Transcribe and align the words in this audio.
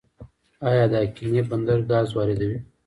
آیا 0.69 0.85
د 0.91 0.93
اقینې 1.05 1.41
بندر 1.49 1.79
ګاز 1.91 2.07
واردوي؟ 2.13 2.59